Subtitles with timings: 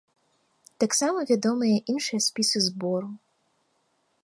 [0.83, 3.09] Таксама вядомыя іншыя спісы збору.